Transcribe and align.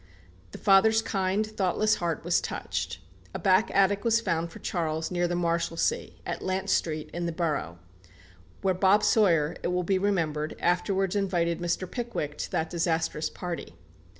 The 0.49 0.57
father's 0.57 1.03
kind, 1.03 1.45
thoughtless 1.45 1.97
heart 1.97 2.23
was 2.23 2.41
touched. 2.41 2.97
A 3.35 3.37
back 3.37 3.69
attic 3.71 4.03
was 4.03 4.19
found 4.19 4.51
for 4.51 4.57
Charles 4.57 5.11
near 5.11 5.27
the 5.27 5.35
Marshalsea, 5.35 6.13
at 6.25 6.41
Lant 6.41 6.71
Street, 6.71 7.11
in 7.13 7.27
the 7.27 7.31
Borough 7.31 7.77
where 8.63 8.73
Bob 8.73 9.03
Sawyer, 9.03 9.55
it 9.61 9.67
will 9.67 9.83
be 9.83 9.99
remembered, 9.99 10.55
afterwards 10.57 11.15
invited 11.15 11.59
Mr. 11.59 11.85
Pickwick 11.87 12.35
to 12.39 12.49
that 12.49 12.71
disastrous 12.71 13.29
party. 13.29 13.75